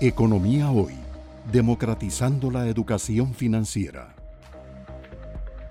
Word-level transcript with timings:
Economía 0.00 0.72
Hoy, 0.72 0.96
democratizando 1.52 2.50
la 2.50 2.66
educación 2.66 3.32
financiera. 3.32 4.16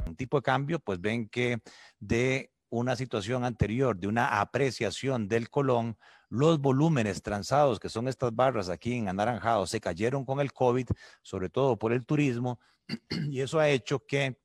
Un 0.07 0.15
tipo 0.15 0.37
de 0.37 0.43
cambio, 0.43 0.79
pues 0.79 1.01
ven 1.01 1.27
que 1.27 1.59
de 1.99 2.49
una 2.69 2.95
situación 2.95 3.43
anterior, 3.43 3.97
de 3.97 4.07
una 4.07 4.39
apreciación 4.39 5.27
del 5.27 5.49
colón, 5.49 5.97
los 6.29 6.61
volúmenes 6.61 7.21
transados, 7.21 7.81
que 7.81 7.89
son 7.89 8.07
estas 8.07 8.33
barras 8.33 8.69
aquí 8.69 8.93
en 8.93 9.09
anaranjado, 9.09 9.67
se 9.67 9.81
cayeron 9.81 10.23
con 10.23 10.39
el 10.39 10.53
COVID, 10.53 10.87
sobre 11.21 11.49
todo 11.49 11.77
por 11.77 11.91
el 11.91 12.05
turismo, 12.05 12.61
y 13.29 13.41
eso 13.41 13.59
ha 13.59 13.67
hecho 13.67 14.05
que 14.05 14.39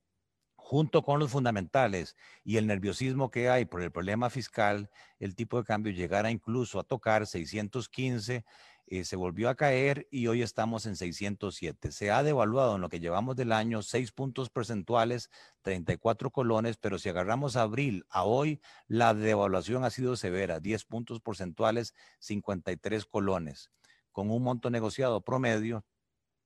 junto 0.57 1.01
con 1.01 1.19
los 1.19 1.31
fundamentales 1.31 2.15
y 2.43 2.57
el 2.57 2.67
nerviosismo 2.67 3.31
que 3.31 3.49
hay 3.49 3.65
por 3.65 3.81
el 3.81 3.91
problema 3.91 4.29
fiscal, 4.29 4.89
el 5.19 5.35
tipo 5.35 5.57
de 5.57 5.63
cambio 5.63 5.93
llegara 5.93 6.29
incluso 6.29 6.79
a 6.79 6.83
tocar 6.83 7.25
615 7.25 8.45
eh, 8.91 9.05
se 9.05 9.15
volvió 9.15 9.49
a 9.49 9.55
caer 9.55 10.07
y 10.09 10.25
hoy 10.25 10.41
estamos 10.41 10.87
en 10.87 10.95
607. 10.95 11.91
Se 11.91 12.09
ha 12.09 12.23
devaluado 12.23 12.75
en 12.75 12.81
lo 12.81 12.89
que 12.89 12.99
llevamos 12.99 13.35
del 13.35 13.51
año 13.51 13.83
6 13.83 14.11
puntos 14.13 14.49
porcentuales, 14.49 15.29
34 15.61 16.31
colones, 16.31 16.77
pero 16.77 16.97
si 16.97 17.07
agarramos 17.07 17.55
abril 17.55 18.03
a 18.09 18.23
hoy, 18.23 18.61
la 18.87 19.13
devaluación 19.13 19.83
ha 19.83 19.91
sido 19.91 20.15
severa, 20.15 20.59
10 20.59 20.85
puntos 20.85 21.21
porcentuales, 21.21 21.93
53 22.17 23.05
colones, 23.05 23.69
con 24.11 24.31
un 24.31 24.41
monto 24.41 24.71
negociado 24.71 25.21
promedio 25.21 25.85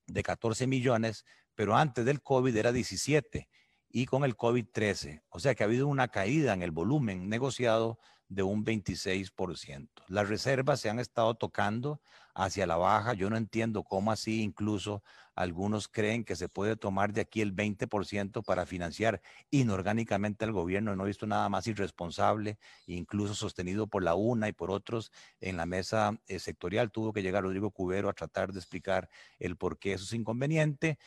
de 0.07 0.21
14 0.21 0.67
millones, 0.67 1.23
pero 1.55 1.77
antes 1.77 2.03
del 2.03 2.21
COVID 2.21 2.57
era 2.57 2.73
17 2.73 3.47
y 3.87 4.05
con 4.05 4.25
el 4.25 4.35
COVID 4.35 4.65
13. 4.69 5.23
O 5.29 5.39
sea 5.39 5.55
que 5.55 5.63
ha 5.63 5.67
habido 5.67 5.87
una 5.87 6.09
caída 6.09 6.51
en 6.51 6.61
el 6.61 6.71
volumen 6.71 7.29
negociado 7.29 7.99
de 8.33 8.43
un 8.43 8.65
26%. 8.65 9.87
Las 10.07 10.29
reservas 10.29 10.79
se 10.79 10.89
han 10.89 10.99
estado 10.99 11.35
tocando 11.35 11.99
hacia 12.33 12.65
la 12.65 12.77
baja. 12.77 13.13
Yo 13.13 13.29
no 13.29 13.37
entiendo 13.37 13.83
cómo 13.83 14.11
así 14.11 14.41
incluso 14.41 15.03
algunos 15.35 15.87
creen 15.87 16.23
que 16.23 16.35
se 16.35 16.47
puede 16.47 16.75
tomar 16.75 17.11
de 17.11 17.21
aquí 17.21 17.41
el 17.41 17.55
20% 17.55 18.43
para 18.43 18.65
financiar 18.65 19.21
inorgánicamente 19.49 20.45
al 20.45 20.51
gobierno. 20.51 20.95
No 20.95 21.03
he 21.03 21.07
visto 21.07 21.25
nada 21.25 21.49
más 21.49 21.65
irresponsable, 21.67 22.57
incluso 22.85 23.33
sostenido 23.33 23.87
por 23.87 24.03
la 24.03 24.15
UNA 24.15 24.49
y 24.49 24.53
por 24.53 24.69
otros 24.69 25.11
en 25.41 25.57
la 25.57 25.65
mesa 25.65 26.19
eh, 26.27 26.39
sectorial. 26.39 26.91
Tuvo 26.91 27.13
que 27.13 27.23
llegar 27.23 27.43
Rodrigo 27.43 27.71
Cubero 27.71 28.09
a 28.09 28.13
tratar 28.13 28.51
de 28.51 28.59
explicar 28.59 29.09
el 29.39 29.55
por 29.55 29.79
qué 29.79 29.93
eso 29.93 30.05
es 30.05 30.13
inconveniente. 30.13 30.99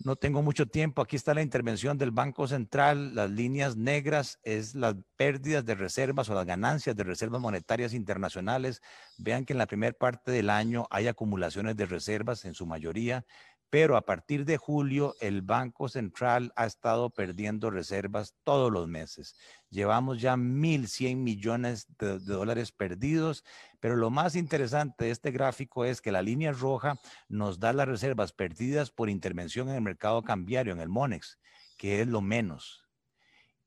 No 0.00 0.14
tengo 0.14 0.42
mucho 0.42 0.66
tiempo. 0.66 1.02
Aquí 1.02 1.16
está 1.16 1.34
la 1.34 1.42
intervención 1.42 1.98
del 1.98 2.12
Banco 2.12 2.46
Central. 2.46 3.16
Las 3.16 3.30
líneas 3.30 3.76
negras 3.76 4.38
es 4.44 4.76
las 4.76 4.94
pérdidas 5.16 5.64
de 5.64 5.74
reservas 5.74 6.30
o 6.30 6.34
las 6.34 6.46
ganancias 6.46 6.94
de 6.94 7.02
reservas 7.02 7.40
monetarias 7.40 7.92
internacionales. 7.92 8.80
Vean 9.16 9.44
que 9.44 9.54
en 9.54 9.58
la 9.58 9.66
primera 9.66 9.92
parte 9.92 10.30
del 10.30 10.50
año 10.50 10.86
hay 10.90 11.08
acumulaciones 11.08 11.76
de 11.76 11.86
reservas 11.86 12.44
en 12.44 12.54
su 12.54 12.64
mayoría 12.64 13.26
pero 13.70 13.96
a 13.96 14.02
partir 14.02 14.44
de 14.44 14.56
julio 14.56 15.14
el 15.20 15.42
Banco 15.42 15.88
Central 15.88 16.52
ha 16.56 16.64
estado 16.64 17.10
perdiendo 17.10 17.70
reservas 17.70 18.34
todos 18.42 18.72
los 18.72 18.88
meses. 18.88 19.36
Llevamos 19.68 20.20
ya 20.20 20.36
1.100 20.36 21.16
millones 21.16 21.86
de, 21.98 22.18
dólares 22.18 22.72
perdidos, 22.72 23.44
pero 23.80 23.96
lo 23.96 24.10
más 24.10 24.36
interesante 24.36 25.06
de 25.06 25.10
este 25.10 25.30
gráfico 25.30 25.84
es 25.84 26.00
que 26.00 26.12
la 26.12 26.22
línea 26.22 26.52
roja 26.52 26.98
nos 27.28 27.60
da 27.60 27.72
las 27.72 27.88
reservas 27.88 28.32
perdidas 28.32 28.90
por 28.90 29.10
intervención 29.10 29.68
en 29.68 29.76
el 29.76 29.82
mercado 29.82 30.22
cambiario, 30.22 30.72
en 30.72 30.80
el 30.80 30.88
MONEX, 30.88 31.38
que 31.76 32.00
es 32.00 32.08
lo 32.08 32.22
menos. 32.22 32.84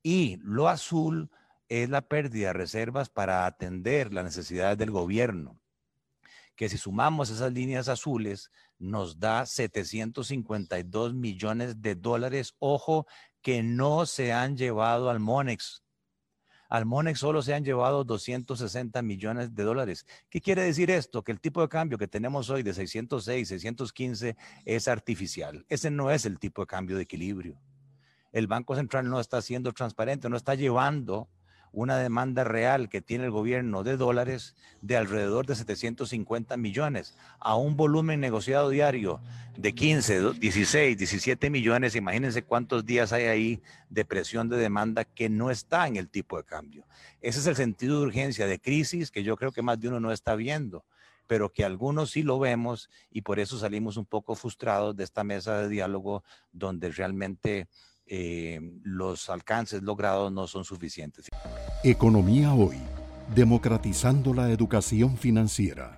Y 0.02 0.38
lo 0.42 0.68
azul 0.68 1.30
es 1.70 1.90
la 1.90 2.02
pérdida 2.02 2.48
de 2.48 2.54
reservas 2.54 3.10
para 3.10 3.46
atender 3.46 4.12
las 4.12 4.26
necesidades 4.26 4.80
del 4.80 4.90
gobierno 4.90 5.61
que 6.56 6.70
si 6.70 6.78
sumamos 6.78 7.30
esas 7.30 7.52
líneas 7.52 7.88
azules 7.88 8.52
nos 8.78 9.20
da 9.20 9.46
752 9.46 11.14
millones 11.14 11.82
de 11.82 11.96
dólares. 11.96 12.56
Ojo 12.60 13.06
que 13.42 13.64
no 13.64 14.06
se 14.06 14.34
han 14.34 14.58
llevado 14.58 15.10
al 15.10 15.20
Monex. 15.20 15.84
Al 16.70 16.86
Monex 16.86 17.20
solo 17.20 17.42
se 17.42 17.54
han 17.54 17.66
llevado 17.66 18.06
260 18.06 19.02
millones 19.02 19.54
de 19.54 19.64
dólares. 19.64 20.06
¿Qué 20.30 20.40
quiere 20.40 20.64
decir 20.64 20.90
esto? 20.90 21.22
Que 21.22 21.34
el 21.34 21.42
tipo 21.42 21.62
de 21.62 21.68
cambio 21.68 21.98
que 21.98 22.08
tenemos 22.08 22.50
hoy 22.50 22.64
de 22.64 22.74
606, 22.74 23.48
615 23.48 24.38
es 24.64 24.88
artificial. 24.88 25.66
Ese 25.68 25.92
no 25.92 26.12
es 26.12 26.26
el 26.26 26.40
tipo 26.40 26.62
de 26.62 26.68
cambio 26.68 26.96
de 26.96 27.04
equilibrio. 27.04 27.60
El 28.32 28.48
Banco 28.48 28.76
Central 28.76 29.10
no 29.10 29.20
está 29.20 29.42
siendo 29.42 29.74
transparente, 29.74 30.30
no 30.30 30.38
está 30.38 30.56
llevando 30.56 31.28
una 31.74 31.98
demanda 31.98 32.44
real 32.44 32.90
que 32.90 33.02
tiene 33.02 33.26
el 33.26 33.32
gobierno 33.32 33.84
de 33.84 33.98
dólares 33.98 34.56
de 34.82 34.98
alrededor 34.98 35.46
de 35.46 35.56
750 35.56 36.58
millones 36.58 37.16
a 37.40 37.56
un 37.56 37.78
volumen 37.78 38.20
negociado 38.20 38.70
diario 38.70 39.22
de 39.58 39.74
15, 39.74 40.34
16, 40.34 40.98
17 40.98 41.50
millones. 41.50 41.96
Imagínense 41.96 42.44
cuántos 42.44 42.86
días 42.86 43.14
hay 43.14 43.26
ahí 43.26 43.62
de 43.90 44.06
presión 44.06 44.50
de 44.50 44.58
demanda 44.58 45.06
que 45.06 45.30
no 45.30 45.50
está 45.50 45.88
en 45.88 45.96
el 45.96 46.10
tipo 46.10 46.38
de 46.38 46.44
cambio. 46.44 46.86
Ese 47.22 47.40
es 47.40 47.48
el 47.48 47.56
sentido 47.56 48.00
de 48.00 48.06
urgencia 48.08 48.48
de 48.48 48.60
crisis 48.60 49.12
que 49.12 49.24
yo 49.24 49.38
creo 49.38 49.52
que 49.52 49.62
más 49.62 49.80
de 49.80 49.88
uno 49.88 50.00
no 50.00 50.12
está 50.12 50.36
viendo 50.36 50.86
pero 51.32 51.48
que 51.48 51.64
algunos 51.64 52.12
sí 52.12 52.24
lo 52.24 52.40
vemos 52.40 52.90
y 53.10 53.22
por 53.22 53.40
eso 53.40 53.58
salimos 53.58 53.96
un 53.96 54.06
poco 54.06 54.36
frustrados 54.36 54.98
de 54.98 55.06
esta 55.06 55.24
mesa 55.24 55.60
de 55.60 55.70
diálogo 55.70 56.26
donde 56.52 56.92
realmente 56.92 57.70
eh, 58.14 58.60
los 58.84 59.30
alcances 59.30 59.82
logrados 59.84 60.34
no 60.34 60.46
son 60.46 60.66
suficientes. 60.66 61.28
Economía 61.82 62.54
hoy, 62.54 62.76
democratizando 63.34 64.34
la 64.34 64.52
educación 64.52 65.16
financiera. 65.16 65.98